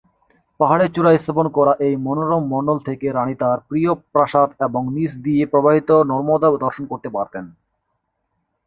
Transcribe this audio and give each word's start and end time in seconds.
পাহাড়ের 0.59 0.93
চূড়ায় 0.95 1.19
স্থাপন 1.19 1.47
করা 1.57 1.73
এই 1.87 1.95
মনোরম 2.05 2.43
মণ্ডল 2.53 2.77
থেকে 2.87 3.07
রানী 3.09 3.35
তার 3.35 3.57
প্রিয় 3.69 3.91
প্রাসাদ 4.13 4.49
এবং 4.67 4.81
নীচ 4.95 5.11
দিয়ে 5.25 5.43
প্রবাহিত 5.45 5.89
নর্মদা 6.11 6.47
দর্শন 6.63 6.83
করতে 6.91 7.09
পারতেন। 7.15 7.45